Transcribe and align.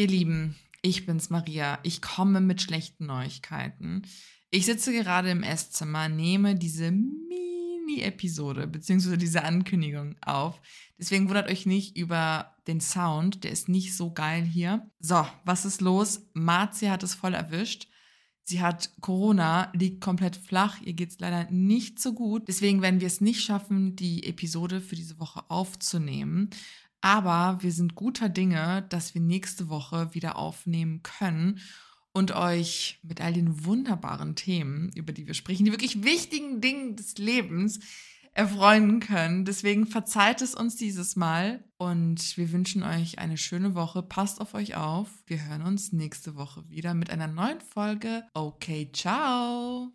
Ihr 0.00 0.06
Lieben, 0.06 0.56
ich 0.80 1.04
bin's 1.04 1.28
Maria. 1.28 1.78
Ich 1.82 2.00
komme 2.00 2.40
mit 2.40 2.62
schlechten 2.62 3.04
Neuigkeiten. 3.04 4.06
Ich 4.50 4.64
sitze 4.64 4.94
gerade 4.94 5.30
im 5.30 5.42
Esszimmer, 5.42 6.08
nehme 6.08 6.54
diese 6.54 6.90
Mini-Episode 6.90 8.66
bzw. 8.66 9.18
diese 9.18 9.44
Ankündigung 9.44 10.16
auf. 10.22 10.58
Deswegen 10.98 11.28
wundert 11.28 11.50
euch 11.50 11.66
nicht 11.66 11.98
über 11.98 12.56
den 12.66 12.80
Sound, 12.80 13.44
der 13.44 13.50
ist 13.50 13.68
nicht 13.68 13.94
so 13.94 14.10
geil 14.10 14.42
hier. 14.42 14.90
So, 15.00 15.26
was 15.44 15.66
ist 15.66 15.82
los? 15.82 16.22
Marzia 16.32 16.92
hat 16.92 17.02
es 17.02 17.14
voll 17.14 17.34
erwischt. 17.34 17.86
Sie 18.44 18.62
hat 18.62 18.90
Corona, 19.02 19.70
liegt 19.74 20.00
komplett 20.00 20.34
flach, 20.34 20.80
ihr 20.80 20.94
geht 20.94 21.10
es 21.10 21.20
leider 21.20 21.50
nicht 21.50 22.00
so 22.00 22.14
gut. 22.14 22.48
Deswegen 22.48 22.80
werden 22.80 23.00
wir 23.00 23.06
es 23.06 23.20
nicht 23.20 23.42
schaffen, 23.42 23.96
die 23.96 24.24
Episode 24.24 24.80
für 24.80 24.96
diese 24.96 25.20
Woche 25.20 25.42
aufzunehmen. 25.50 26.48
Aber 27.00 27.58
wir 27.62 27.72
sind 27.72 27.94
guter 27.94 28.28
Dinge, 28.28 28.84
dass 28.88 29.14
wir 29.14 29.20
nächste 29.20 29.68
Woche 29.68 30.14
wieder 30.14 30.36
aufnehmen 30.36 31.02
können 31.02 31.60
und 32.12 32.32
euch 32.32 32.98
mit 33.02 33.20
all 33.20 33.32
den 33.32 33.64
wunderbaren 33.64 34.34
Themen, 34.36 34.90
über 34.94 35.12
die 35.12 35.26
wir 35.26 35.34
sprechen, 35.34 35.64
die 35.64 35.72
wirklich 35.72 36.02
wichtigen 36.02 36.60
Dingen 36.60 36.96
des 36.96 37.16
Lebens, 37.18 37.80
erfreuen 38.32 39.00
können. 39.00 39.44
Deswegen 39.44 39.86
verzeiht 39.86 40.40
es 40.42 40.54
uns 40.54 40.76
dieses 40.76 41.16
Mal 41.16 41.64
und 41.78 42.36
wir 42.36 42.52
wünschen 42.52 42.82
euch 42.82 43.18
eine 43.18 43.36
schöne 43.36 43.74
Woche. 43.74 44.02
Passt 44.02 44.40
auf 44.40 44.54
euch 44.54 44.76
auf. 44.76 45.08
Wir 45.26 45.44
hören 45.48 45.62
uns 45.62 45.92
nächste 45.92 46.36
Woche 46.36 46.68
wieder 46.68 46.94
mit 46.94 47.10
einer 47.10 47.26
neuen 47.26 47.60
Folge. 47.60 48.22
Okay, 48.34 48.90
ciao. 48.92 49.88